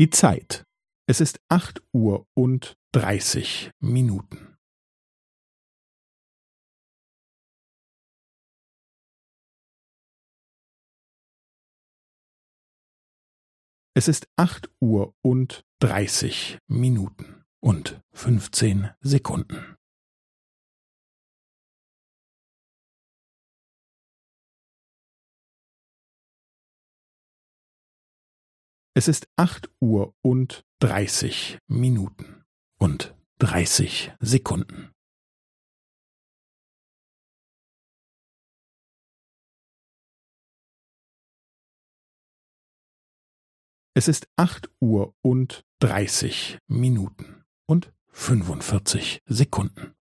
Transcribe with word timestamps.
Die 0.00 0.08
Zeit. 0.08 0.64
Es 1.06 1.20
ist 1.20 1.42
acht 1.50 1.82
Uhr 1.92 2.26
und 2.32 2.78
dreißig 2.90 3.70
Minuten. 3.80 4.56
Es 13.92 14.08
ist 14.08 14.26
acht 14.36 14.70
Uhr 14.80 15.14
und 15.20 15.66
dreißig 15.80 16.56
Minuten 16.66 17.44
und 17.62 18.00
fünfzehn 18.14 18.88
Sekunden. 19.02 19.76
Es 29.00 29.08
ist 29.08 29.30
acht 29.36 29.70
Uhr 29.80 30.14
und 30.20 30.62
dreißig 30.78 31.56
Minuten 31.68 32.44
und 32.78 33.16
dreißig 33.38 34.12
Sekunden. 34.20 34.92
Es 43.94 44.06
ist 44.06 44.28
acht 44.36 44.68
Uhr 44.82 45.14
und 45.22 45.64
dreißig 45.78 46.58
Minuten 46.66 47.42
und 47.66 47.94
fünfundvierzig 48.08 49.22
Sekunden. 49.24 49.94